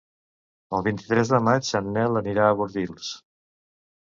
El 0.77 0.85
vint-i-tres 0.87 1.33
de 1.33 1.39
maig 1.49 1.69
en 1.81 1.91
Nel 1.99 2.23
anirà 2.23 2.49
a 2.55 2.59
Bordils. 2.63 3.13